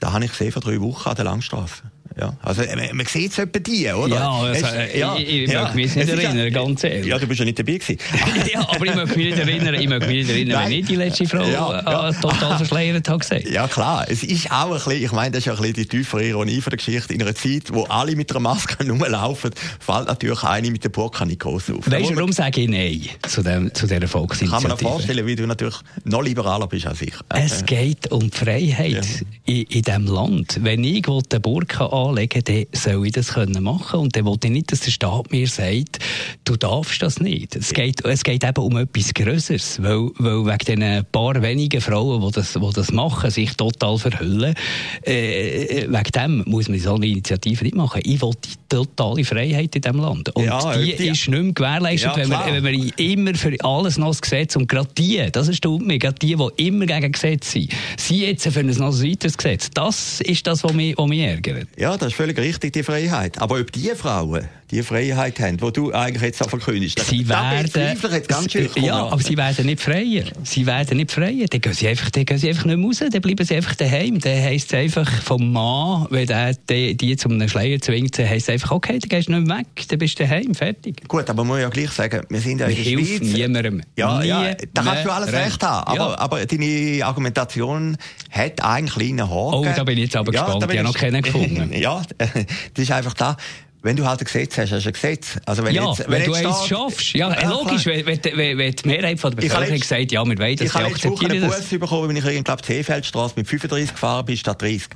Da 0.00 0.12
habe 0.12 0.24
ich 0.24 0.32
gesehen 0.32 0.52
vor 0.52 0.62
drei 0.62 0.80
Wochen 0.80 1.08
an 1.08 1.16
der 1.16 1.24
Langstraße. 1.24 1.82
Ja. 2.20 2.36
Also, 2.42 2.62
äh, 2.62 2.92
man 2.92 3.06
sieht 3.06 3.32
es 3.32 3.38
etwa 3.38 3.58
die, 3.58 3.88
oder? 3.88 4.14
Ja, 4.16 4.30
also, 4.30 4.66
äh, 4.66 4.98
ja, 4.98 5.16
ich, 5.16 5.28
ich 5.28 5.50
ja. 5.50 5.62
möchte 5.62 5.76
mich 5.76 5.94
nicht 5.94 6.08
erinnern, 6.08 6.38
ja, 6.38 6.50
ganz 6.50 6.82
ehrlich. 6.82 7.06
Ja, 7.06 7.18
du 7.18 7.26
bist 7.26 7.38
ja 7.38 7.44
nicht 7.44 7.58
dabei 7.58 7.74
gewesen. 7.74 7.98
ja, 8.52 8.60
aber 8.60 8.86
ich 8.86 8.94
möchte 8.94 9.16
mich 9.16 9.26
nicht 9.26 9.38
erinnern, 9.38 9.74
ich 9.74 9.88
möchte 9.88 10.06
mich 10.08 10.26
nicht 10.26 10.30
erinnern, 10.30 10.64
wenn 10.64 10.72
ich 10.72 10.86
die 10.86 10.96
letzte 10.96 11.26
Frau 11.26 11.44
ja. 11.44 12.08
Äh, 12.08 12.14
total 12.14 12.56
verschleiert 12.56 13.08
habe 13.08 13.18
gesehen. 13.18 13.52
Ja, 13.52 13.68
klar. 13.68 14.06
Es 14.08 14.22
ist 14.22 14.50
auch 14.50 14.66
ein 14.66 14.72
bisschen, 14.72 15.04
ich 15.04 15.12
meine, 15.12 15.30
das 15.32 15.40
ist 15.40 15.46
ja 15.46 15.52
ein 15.52 15.58
bisschen 15.58 15.74
die 15.74 15.86
tiefere 15.86 16.24
Ironie 16.24 16.60
von 16.60 16.70
der 16.70 16.78
Geschichte. 16.78 17.14
In 17.14 17.22
einer 17.22 17.34
Zeit, 17.34 17.72
wo 17.72 17.84
alle 17.84 18.16
mit 18.16 18.30
einer 18.30 18.40
Maske 18.40 18.84
rumlaufen, 18.88 19.52
fällt 19.78 20.08
natürlich 20.08 20.42
eine 20.42 20.70
mit 20.70 20.82
der 20.82 20.88
Burka 20.88 21.24
nicht 21.24 21.40
groß 21.40 21.70
auf. 21.70 21.90
Weißt 21.90 22.10
du, 22.10 22.16
warum 22.16 22.32
sage 22.32 22.62
ich 22.62 22.68
Nein 22.68 23.08
zu, 23.28 23.42
dem, 23.42 23.72
zu 23.74 23.86
dieser 23.86 24.08
Volksinitiative? 24.08 24.50
Kann 24.50 24.68
man 24.68 24.78
sich 24.78 24.88
vorstellen, 24.88 25.26
wie 25.26 25.36
du 25.36 25.46
natürlich 25.46 25.76
noch 26.04 26.22
liberaler 26.22 26.66
bist 26.66 26.86
als 26.86 27.02
ich. 27.02 27.14
Es 27.28 27.64
geht 27.64 28.10
um 28.10 28.30
Freiheit 28.32 29.06
in, 29.44 29.62
in 29.62 29.82
diesem 29.82 30.06
Land. 30.06 30.58
Wenn 30.62 30.82
ich 30.84 31.02
den 31.02 31.42
Burka 31.42 31.86
anlegen 32.08 32.42
will, 32.46 32.66
soll 32.72 33.06
ich 33.06 33.12
das 33.12 33.34
können 33.34 33.62
machen 33.62 34.00
Und 34.00 34.16
dann 34.16 34.24
wollte 34.24 34.48
ich 34.48 34.52
nicht, 34.52 34.72
dass 34.72 34.80
der 34.80 34.90
Staat 34.90 35.30
mir 35.30 35.46
sagt, 35.46 35.98
du 36.44 36.56
darfst 36.56 37.02
das 37.02 37.20
nicht. 37.20 37.56
Es 37.56 37.72
geht, 37.72 38.04
es 38.04 38.24
geht 38.24 38.44
eben 38.44 38.62
um 38.62 38.76
etwas 38.76 39.12
Größeres, 39.14 39.82
weil, 39.82 40.10
weil 40.18 40.46
wegen 40.46 40.80
den 40.80 41.04
paar 41.12 41.40
wenigen 41.42 41.80
Frauen, 41.80 42.26
die 42.26 42.32
das, 42.32 42.52
die 42.52 42.72
das 42.74 42.92
machen, 42.92 43.30
sich 43.30 43.54
total 43.54 43.98
verhüllen, 43.98 44.54
äh, 45.02 45.86
wegen 45.88 46.12
dem 46.14 46.44
muss 46.46 46.68
man 46.68 46.78
so 46.78 46.94
eine 46.94 47.06
Initiative 47.06 47.64
nicht 47.64 47.76
machen. 47.76 48.00
Ich 48.04 48.20
will 48.20 48.32
die 48.44 48.54
totale 48.68 49.24
Freiheit 49.24 49.74
in 49.74 49.82
diesem 49.82 50.00
Land. 50.00 50.34
Und 50.34 50.44
ja, 50.44 50.76
die, 50.76 50.92
ist 50.92 51.28
nicht 51.28 51.28
mehr 51.28 51.52
gewährleistet, 51.52 52.10
ja, 52.10 52.16
wenn, 52.16 52.28
man, 52.28 52.52
wenn 52.52 52.62
man 52.62 52.92
immer 52.96 53.34
für 53.34 53.54
alles 53.64 53.98
noch 53.98 54.08
das 54.08 54.22
Gesetz, 54.22 54.56
und 54.56 54.68
gerade 54.68 54.88
die, 54.96 55.28
das 55.30 55.48
ist 55.48 55.64
mich, 55.64 56.00
gerade 56.00 56.18
die, 56.18 56.36
die 56.36 56.66
immer 56.66 56.86
gegen 56.86 57.12
Gesetz 57.12 57.52
sind, 57.52 57.72
sie 57.96 58.26
jetzt 58.26 58.48
für 58.48 58.60
ein 58.60 58.66
noch 58.66 58.92
weiteres 59.02 59.36
Gesetz. 59.36 59.70
Das 59.72 60.20
ist 60.20 60.46
das, 60.46 60.64
was 60.64 60.72
mich, 60.72 60.96
was 60.96 61.08
mich 61.08 61.20
ärgert. 61.20 61.68
Ja, 61.76 61.96
das 61.98 62.08
ist 62.08 62.16
völlig 62.16 62.38
richtig, 62.38 62.72
die 62.72 62.82
Freiheit. 62.82 63.40
Aber 63.40 63.60
ob 63.60 63.72
die 63.72 63.90
Frauen 63.94 64.48
die 64.70 64.82
Freiheit 64.82 65.40
haben, 65.40 65.56
die 65.56 65.72
du 65.72 65.92
eigentlich 65.92 66.22
jetzt 66.22 66.42
auch 66.42 66.50
verkündest, 66.50 66.98
sie 67.06 67.26
werden, 67.28 67.70
jetzt 68.12 68.28
ganz 68.28 68.52
schön 68.52 68.68
Ja, 68.76 69.06
aber 69.06 69.22
sie 69.22 69.36
werden 69.36 69.66
nicht 69.66 69.80
freier. 69.80 70.24
Sie 70.44 70.66
werden 70.66 70.98
nicht 70.98 71.10
freier. 71.10 71.46
Dann 71.48 71.60
gehen 71.60 71.72
sie 71.72 71.88
einfach, 71.88 72.10
dann 72.10 72.26
gehen 72.26 72.38
sie 72.38 72.48
einfach 72.48 72.66
nicht 72.66 72.76
mehr 72.76 72.86
raus, 72.86 72.98
dann 72.98 73.20
bleiben 73.22 73.46
sie 73.46 73.56
einfach 73.56 73.74
daheim. 73.76 74.18
Dann 74.18 74.42
heisst 74.42 74.72
es 74.72 74.78
einfach 74.78 75.10
vom 75.22 75.52
Mann, 75.52 76.06
wenn 76.10 76.26
der 76.26 76.54
die, 76.68 76.96
die 76.96 77.16
zum 77.16 77.48
Schleier 77.48 77.80
zwingt, 77.80 78.18
heisst 78.18 78.48
es 78.48 78.54
einfach, 78.54 78.72
okay, 78.72 78.98
dann 78.98 79.08
gehst 79.08 79.28
du 79.28 79.32
nicht 79.32 79.46
mehr 79.46 79.58
weg, 79.58 79.66
dann 79.88 79.98
bist 79.98 80.18
du 80.18 80.24
daheim, 80.24 80.54
fertig. 80.54 81.08
Gut, 81.08 81.30
aber 81.30 81.44
man 81.44 81.56
muss 81.56 81.60
ja 81.60 81.68
gleich 81.70 81.90
sagen, 81.90 82.22
wir 82.28 82.40
sind 82.40 82.60
ja 82.60 82.66
in 82.66 82.76
der 82.76 82.84
Schweiz. 82.84 83.20
niemandem. 83.20 83.82
Ja, 83.96 84.22
ja, 84.22 84.54
da 84.74 84.82
kannst 84.82 85.04
du 85.04 85.10
alles 85.10 85.32
recht 85.32 85.62
haben. 85.62 85.86
Aber, 85.86 86.10
ja. 86.10 86.18
aber 86.18 86.46
deine 86.46 87.04
Argumentation 87.04 87.96
hat 88.30 88.62
einen 88.62 88.88
kleinen 88.88 89.22
Haken. 89.22 89.54
Oh, 89.54 89.66
da 89.74 89.84
bin 89.84 89.96
ich 89.96 90.04
jetzt 90.04 90.16
aber 90.16 90.32
ja, 90.32 90.42
gespannt. 90.42 90.70
Ich 90.70 90.78
habe 90.78 90.88
noch 90.88 90.94
keinen 90.94 91.22
gefunden. 91.28 91.72
ja, 91.72 92.02
das 92.18 92.82
ist 92.82 92.90
einfach 92.90 93.14
da 93.14 93.36
wenn 93.82 93.96
du 93.96 94.06
halt 94.06 94.20
ein 94.20 94.24
Gesetz 94.24 94.58
hast, 94.58 94.72
hast 94.72 94.84
du 94.84 94.88
ein 94.88 94.92
Gesetz. 94.92 95.38
Also 95.46 95.64
wenn, 95.64 95.74
ja, 95.74 95.88
jetzt, 95.88 96.00
wenn, 96.00 96.10
wenn 96.10 96.24
du 96.24 96.34
eins 96.34 96.66
schaffst. 96.66 97.12
Ja, 97.14 97.32
ja 97.32 97.48
logisch, 97.48 97.86
wenn, 97.86 98.06
wenn, 98.06 98.58
wenn, 98.58 98.72
die 98.72 98.88
Mehrheit 98.88 99.20
von 99.20 99.34
der 99.34 99.42
Bevölkerung 99.42 99.82
sagt, 99.82 100.12
ja, 100.12 100.24
wir 100.24 100.38
wollen 100.38 100.56
das, 100.56 100.66
Ich 100.66 100.74
habe 100.74 100.88
letzte 100.88 101.10
Woche 101.10 101.26
einen 101.26 101.46
Bus 101.46 101.68
bekommen, 101.68 102.08
wenn 102.08 102.16
ich 102.16 102.24
in, 102.24 102.44
glaube 102.44 102.62
Seefeldstraße 102.64 103.34
mit 103.36 103.46
35 103.46 103.92
gefahren 103.92 104.26
bin, 104.26 104.36
statt 104.36 104.60
30. 104.60 104.88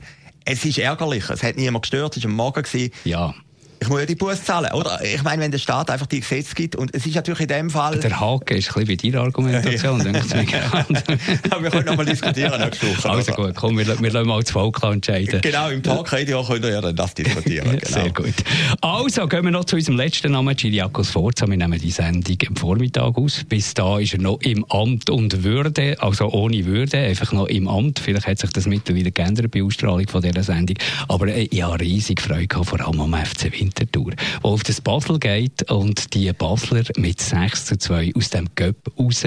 Es 0.44 0.64
ist 0.64 0.78
ärgerlich. 0.78 1.30
Es 1.30 1.42
hat 1.42 1.56
niemand 1.56 1.82
gestört. 1.82 2.16
Es 2.16 2.24
war 2.24 2.30
am 2.30 2.36
Morgen. 2.36 2.90
Ja 3.04 3.34
ich 3.82 3.88
muss 3.88 4.00
ja 4.00 4.06
die 4.06 4.14
Bus 4.14 4.44
zahlen, 4.44 4.72
oder? 4.72 5.00
Ich 5.04 5.22
meine, 5.24 5.42
wenn 5.42 5.50
der 5.50 5.58
Staat 5.58 5.90
einfach 5.90 6.06
die 6.06 6.20
Gesetze 6.20 6.54
gibt, 6.54 6.76
und 6.76 6.94
es 6.94 7.04
ist 7.04 7.16
natürlich 7.16 7.40
in 7.40 7.48
dem 7.48 7.70
Fall... 7.70 7.98
Der 7.98 8.20
Haken 8.20 8.56
ist 8.56 8.68
ein 8.68 8.84
bisschen 8.84 8.88
wie 8.88 9.10
deine 9.10 9.24
Argumentation, 9.24 9.98
ja. 10.06 10.12
denke 10.12 10.56
ich. 10.56 11.52
Aber 11.52 11.62
wir 11.64 11.70
können 11.70 11.86
noch 11.86 11.96
mal 11.96 12.06
diskutieren 12.06 12.60
nächste 12.60 12.86
Woche. 12.86 13.10
Also 13.10 13.32
gut, 13.32 13.54
komm, 13.56 13.78
wir, 13.78 14.00
wir 14.00 14.10
lassen 14.12 14.28
mal 14.28 14.40
das 14.40 14.52
Volk 14.52 14.80
entscheiden. 14.84 15.40
Genau, 15.40 15.68
im 15.68 15.82
Talkradio 15.82 16.44
können 16.46 16.62
wir 16.62 16.70
ja 16.70 16.80
dann 16.80 16.94
das 16.94 17.12
diskutieren. 17.14 17.78
Genau. 17.78 18.02
Sehr 18.02 18.10
gut. 18.12 18.34
Also, 18.80 19.26
gehen 19.26 19.44
wir 19.44 19.50
noch 19.50 19.64
zu 19.64 19.74
unserem 19.74 19.96
letzten 19.96 20.30
Namen, 20.30 20.54
Giriakos 20.54 21.10
Forza. 21.10 21.48
Wir 21.48 21.56
nehmen 21.56 21.80
die 21.80 21.90
Sendung 21.90 22.38
am 22.48 22.56
Vormittag 22.56 23.18
aus. 23.18 23.42
Bis 23.48 23.74
da 23.74 23.98
ist 23.98 24.14
er 24.14 24.20
noch 24.20 24.40
im 24.42 24.64
Amt 24.66 25.10
und 25.10 25.42
Würde, 25.42 25.96
also 26.00 26.30
ohne 26.30 26.64
Würde, 26.66 26.98
einfach 26.98 27.32
noch 27.32 27.46
im 27.46 27.66
Amt. 27.66 27.98
Vielleicht 27.98 28.28
hat 28.28 28.38
sich 28.38 28.50
das 28.50 28.66
mittlerweile 28.66 29.10
geändert 29.10 29.50
bei 29.50 29.62
Ausstrahlung 29.62 30.06
von 30.06 30.22
dieser 30.22 30.44
Sendung. 30.44 30.76
Aber 31.08 31.26
äh, 31.26 31.48
ich 31.50 31.62
habe 31.62 31.80
riesig 31.80 32.20
Freude 32.20 32.46
gehabt, 32.46 32.68
vor 32.68 32.80
allem 32.80 33.00
am 33.00 33.14
FC 33.14 33.52
Winter. 33.58 33.71
Winterthur, 33.72 34.12
wo 34.42 34.48
auf 34.48 34.62
das 34.62 34.80
Basel 34.80 35.18
geht 35.18 35.70
und 35.70 36.14
die 36.14 36.32
Basler 36.32 36.82
mit 36.96 37.20
6 37.20 37.66
zu 37.66 37.78
2 37.78 38.12
aus 38.14 38.30
dem 38.30 38.48
Göpp 38.54 38.76
raus, 38.98 39.24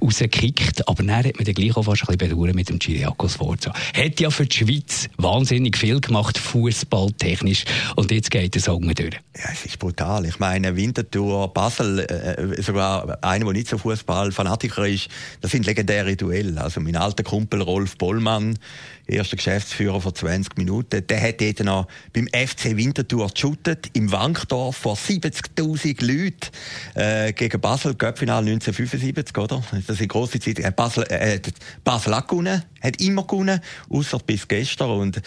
rausgekickt. 0.00 0.86
Aber 0.88 1.02
dann 1.02 1.16
hat 1.16 1.36
man 1.36 1.44
dann 1.44 1.54
gleich 1.54 1.76
auch 1.76 1.84
fast 1.84 2.02
ein 2.08 2.16
bisschen 2.16 2.36
bedauert 2.36 2.54
mit 2.54 2.68
dem 2.68 2.78
Chiriakos 2.78 3.36
Forza. 3.36 3.72
Hat 3.94 4.20
ja 4.20 4.30
für 4.30 4.46
die 4.46 4.56
Schweiz 4.56 5.08
wahnsinnig 5.16 5.76
viel 5.76 6.00
gemacht, 6.00 6.38
fußballtechnisch. 6.38 7.64
Und 7.96 8.10
jetzt 8.10 8.30
geht 8.30 8.56
es 8.56 8.68
auch 8.68 8.80
durch. 8.80 9.14
Ja, 9.36 9.50
es 9.52 9.66
ist 9.66 9.78
brutal. 9.78 10.26
Ich 10.26 10.38
meine, 10.38 10.76
Winterthur, 10.76 11.52
Basel, 11.52 12.00
äh, 12.00 12.62
sogar 12.62 13.18
einer, 13.22 13.44
der 13.44 13.54
nicht 13.54 13.68
so 13.68 13.78
Fußballfanatiker 13.78 14.86
ist, 14.86 15.08
das 15.40 15.50
sind 15.50 15.66
legendäre 15.66 16.16
Duelle. 16.16 16.60
Also 16.60 16.80
mein 16.80 16.96
alter 16.96 17.22
Kumpel 17.22 17.62
Rolf 17.62 17.96
Bollmann, 17.96 18.58
erster 19.08 19.36
Geschäftsführer 19.36 20.00
vor 20.00 20.14
20 20.14 20.56
Minuten, 20.56 21.06
der 21.06 21.20
hat 21.20 21.40
dort 21.40 21.60
noch 21.64 21.88
beim 22.12 22.28
FC 22.28 22.76
Winterthur 22.76 23.28
geshootet, 23.28 23.90
im 23.94 24.12
Wankdorf 24.12 24.76
vor 24.76 24.96
70.000 24.96 26.04
Leuten, 26.04 26.36
äh, 26.94 27.32
gegen 27.32 27.60
Basel, 27.60 27.94
Göppfinal 27.94 28.40
1975, 28.40 29.36
oder? 29.38 29.62
Das 29.70 29.88
ist 29.88 29.98
eine 29.98 30.08
grosse 30.08 30.38
Zeit. 30.38 30.58
Äh, 30.58 30.72
Basel, 30.74 31.04
äh, 31.08 31.40
Basel 31.82 32.14
hat 32.14 32.28
gewonnen, 32.28 32.62
hat 32.82 33.00
immer 33.00 33.26
gewonnen, 33.26 33.60
außer 33.88 34.18
bis 34.18 34.46
gestern. 34.46 34.90
Und 34.90 35.22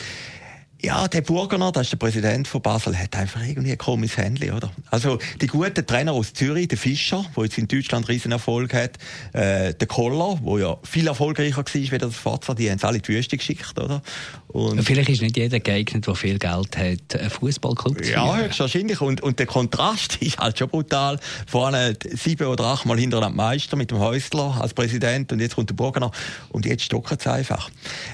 ja, 0.84 1.08
der 1.08 1.22
Burgener, 1.22 1.72
das 1.72 1.84
ist 1.84 1.92
der 1.92 1.98
Präsident 1.98 2.48
von 2.48 2.62
Basel, 2.62 2.98
hat 2.98 3.16
einfach 3.16 3.46
irgendwie 3.46 3.72
ein 3.72 3.78
komisches 3.78 4.18
Handy, 4.18 4.52
oder? 4.52 4.72
Also, 4.90 5.20
die 5.40 5.48
guten 5.48 5.86
Trainer 5.86 6.14
aus 6.14 6.34
Zürich, 6.34 6.68
der 6.70 6.78
Fischer, 6.78 7.26
der 7.36 7.44
jetzt 7.44 7.58
in 7.58 7.68
Deutschland 7.68 8.08
riesen 8.10 8.32
Erfolg 8.32 8.74
hat, 8.74 8.98
äh, 9.34 9.74
der 9.74 9.88
Koller, 9.88 10.40
der 10.44 10.60
ja 10.60 10.78
viel 10.84 11.08
erfolgreicher 11.08 11.58
war 11.58 11.66
wie 11.74 11.98
das 11.98 12.16
Forza, 12.16 12.54
die 12.54 12.70
haben 12.70 12.78
es 12.78 12.84
alle 12.84 12.98
in 12.98 13.04
die 13.04 13.10
Wüste 13.10 13.38
geschickt, 13.38 13.80
oder? 13.80 14.02
Und 14.48 14.84
Vielleicht 14.84 15.10
ist 15.10 15.22
nicht 15.22 15.38
jeder 15.38 15.60
geeignet, 15.60 16.06
der 16.06 16.16
viel 16.16 16.38
Geld 16.38 16.78
hat, 16.78 17.16
einen 17.16 17.30
Fußballclub 17.30 18.04
zu 18.04 18.12
Ja, 18.12 18.36
höchstwahrscheinlich. 18.36 19.00
Und, 19.00 19.22
und 19.22 19.40
der 19.40 19.46
Kontrast 19.46 20.16
ist 20.22 20.40
halt 20.40 20.58
schon 20.58 20.70
brutal. 20.70 21.20
Vorne 21.48 21.96
sieben 22.14 22.48
oder 22.48 22.66
acht 22.66 22.86
Mal 22.86 23.00
hintereinander 23.00 23.36
Meister 23.36 23.78
mit 23.78 23.92
dem 23.92 24.00
Häusler 24.00 24.58
als 24.60 24.74
Präsident 24.74 25.32
und 25.32 25.40
jetzt 25.40 25.56
kommt 25.56 25.70
der 25.70 25.76
Burgener 25.76 26.12
und 26.50 26.66
jetzt 26.66 26.84
stocken 26.84 27.18
es 27.20 27.28
einfach. 27.28 27.70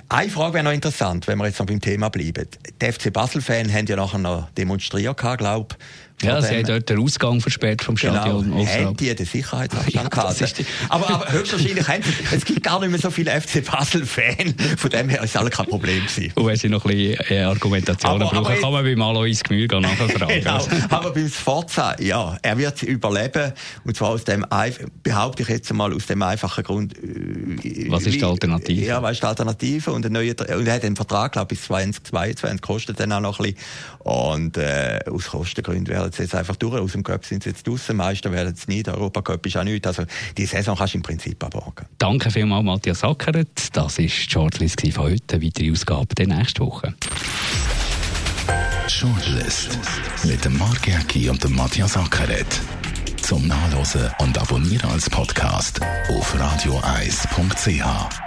Eine 0.10 0.30
Frage 0.30 0.56
wäre 0.56 0.64
noch 0.64 0.72
interessant, 0.72 1.28
wenn 1.28 1.38
wir 1.40 1.48
jetzt 1.48 1.60
noch 1.60 1.66
beim 1.66 1.82
Thema 1.82 2.10
bleiben. 2.10 2.48
Die 2.82 2.92
FC 2.92 3.12
Basel-Fans 3.12 3.72
haben 3.72 3.86
ja 3.88 3.96
nachher 3.96 4.20
noch 4.20 4.50
demonstriert, 4.52 5.18
glaube 5.38 5.76
Ja, 6.24 6.42
sie 6.42 6.56
haben 6.56 6.66
dort 6.66 6.90
den 6.90 7.00
Ausgang 7.00 7.42
versperrt 7.42 7.84
vom 7.84 7.94
genau. 7.94 8.14
Stadion. 8.14 8.50
Genau, 8.50 8.66
haben 8.66 8.98
die 8.98 9.14
den 9.14 9.26
Sicherheitsabstand 9.26 10.16
ja, 10.16 10.66
aber, 10.90 11.10
aber 11.10 11.32
höchstwahrscheinlich 11.32 11.88
haben 11.88 12.04
es 12.32 12.44
gibt 12.44 12.64
gar 12.64 12.80
nicht 12.80 12.90
mehr 12.90 13.00
so 13.00 13.12
viele 13.12 13.40
FC 13.40 13.64
Basel-Fans, 13.64 14.56
von 14.78 14.90
dem 14.90 15.10
her 15.10 15.24
ist 15.24 15.32
es 15.32 15.36
alle 15.36 15.52
kein 15.52 15.68
Problem 15.68 16.04
gewesen. 16.06 16.32
Und 16.34 16.48
wenn 16.48 16.56
sie 16.56 16.70
noch 16.70 16.86
ein 16.86 16.92
bisschen 16.92 17.38
äh, 17.38 17.42
Argumentationen 17.44 18.24
aber, 18.24 18.32
brauchen, 18.32 18.48
aber 18.48 18.62
kann 18.62 18.72
man 18.72 18.84
beim 18.84 19.02
Alois 19.02 19.38
Gemüge 19.44 19.80
nachfragen. 19.80 20.28
genau, 20.28 20.68
aber 20.90 21.12
beim 21.12 21.30
Sforza, 21.30 21.96
ja, 22.02 22.36
er 22.42 22.58
wird 22.58 22.82
überleben 22.82 23.54
und 23.84 23.96
zwar 23.96 24.10
aus 24.10 24.24
dem, 24.24 24.44
behaupte 25.04 25.44
ich 25.44 25.50
jetzt 25.50 25.72
mal, 25.72 25.94
aus 25.94 26.08
dem 26.08 26.24
einfachen 26.24 26.64
Grund. 26.64 26.98
Äh, 26.98 27.92
was 27.92 28.08
ist 28.08 28.16
die 28.16 28.24
Alternative? 28.24 28.86
Ja, 28.86 29.04
was 29.04 29.14
ist 29.14 29.24
die 29.24 29.28
Alternative? 29.28 29.92
Und, 29.92 30.10
neue, 30.10 30.32
und 30.32 30.68
er 30.68 30.74
hat 30.74 30.82
den 30.82 30.96
Vertrag, 30.96 31.34
glaube 31.34 31.54
ich, 31.54 31.60
bis 31.60 31.68
2022, 31.68 32.62
kostet 32.62 33.00
dann 33.00 33.12
auch 33.12 33.20
noch 33.20 33.40
ein 33.40 33.54
bisschen. 33.54 33.98
Und 34.00 34.58
äh, 34.58 35.00
aus 35.12 35.28
Kostengründen 35.28 36.07
werden 36.08 36.14
sie 36.16 36.24
jetzt 36.24 36.36
einfach 36.36 36.56
durch. 36.56 36.80
Aus 36.80 36.94
dem 36.94 37.04
Cup 37.04 37.26
sind 37.26 37.44
sie 37.44 37.50
jetzt 37.50 37.68
draußen. 37.68 37.96
Meister 37.96 38.32
werden 38.32 38.54
es 38.56 38.68
nicht. 38.68 38.88
Der 38.88 38.96
Europacup 38.96 39.46
ist 39.46 39.58
auch 39.58 39.64
nichts. 39.64 39.88
Also 39.88 40.04
die 40.38 40.46
Saison 40.46 40.78
kannst 40.78 40.94
du 40.94 40.98
im 41.00 41.04
Prinzip 41.04 41.44
abhaken. 41.44 41.86
Danke 41.98 42.32
vielmals, 42.32 42.64
Matthias 42.64 43.00
Sackeret. 43.00 43.48
Das 43.74 43.98
war 43.98 44.04
die 44.04 44.10
Shortlist 44.10 44.82
von 44.82 44.98
heute. 45.04 45.36
Eine 45.36 45.46
weitere 45.46 45.72
Ausgabe 45.72 46.16
der 46.16 46.28
nächsten 46.28 46.66
Woche. 46.66 46.94
Shortlist 48.88 49.78
mit 50.24 50.44
dem 50.46 50.58
Mark 50.58 50.88
Jäcki 50.88 51.30
und 51.30 51.44
dem 51.44 51.56
Matthias 51.56 51.98
Ackeret. 51.98 52.48
Zum 53.22 53.46
Nachlesen 53.48 54.10
und 54.20 54.38
Abonnieren 54.38 54.90
als 54.90 55.10
Podcast 55.10 55.82
auf 56.10 56.40
radioeis.ch. 56.40 58.26